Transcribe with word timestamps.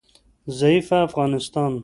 ضعیفه 0.59 0.95
افغانستان 0.95 1.79